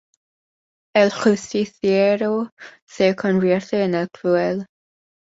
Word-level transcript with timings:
El 0.95 1.11
Justiciero 1.11 2.49
se 2.87 3.15
convierte 3.15 3.83
en 3.83 3.93
el 3.93 4.09
Cruel. 4.09 4.65